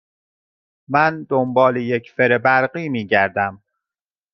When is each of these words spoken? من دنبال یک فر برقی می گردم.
من 0.87 1.23
دنبال 1.23 1.75
یک 1.77 2.11
فر 2.11 2.37
برقی 2.37 2.89
می 2.89 3.07
گردم. 3.07 3.63